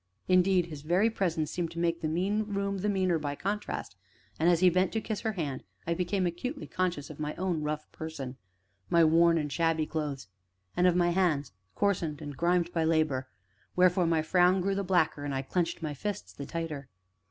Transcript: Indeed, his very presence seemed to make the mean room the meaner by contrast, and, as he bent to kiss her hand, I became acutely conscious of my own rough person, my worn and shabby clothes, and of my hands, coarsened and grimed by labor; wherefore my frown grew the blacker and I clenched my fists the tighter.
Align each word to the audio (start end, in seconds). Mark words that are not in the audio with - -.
Indeed, 0.27 0.65
his 0.65 0.81
very 0.81 1.11
presence 1.11 1.51
seemed 1.51 1.69
to 1.73 1.77
make 1.77 2.01
the 2.01 2.07
mean 2.07 2.41
room 2.45 2.79
the 2.79 2.89
meaner 2.89 3.19
by 3.19 3.35
contrast, 3.35 3.95
and, 4.39 4.49
as 4.49 4.59
he 4.61 4.67
bent 4.71 4.91
to 4.93 4.99
kiss 4.99 5.19
her 5.21 5.33
hand, 5.33 5.63
I 5.85 5.93
became 5.93 6.25
acutely 6.25 6.65
conscious 6.65 7.11
of 7.11 7.19
my 7.19 7.35
own 7.35 7.61
rough 7.61 7.85
person, 7.91 8.37
my 8.89 9.03
worn 9.03 9.37
and 9.37 9.51
shabby 9.53 9.85
clothes, 9.85 10.27
and 10.75 10.87
of 10.87 10.95
my 10.95 11.11
hands, 11.11 11.51
coarsened 11.75 12.19
and 12.19 12.35
grimed 12.35 12.73
by 12.73 12.83
labor; 12.83 13.27
wherefore 13.75 14.07
my 14.07 14.23
frown 14.23 14.59
grew 14.59 14.73
the 14.73 14.83
blacker 14.83 15.23
and 15.23 15.35
I 15.35 15.43
clenched 15.43 15.83
my 15.83 15.93
fists 15.93 16.33
the 16.33 16.47
tighter. 16.47 16.89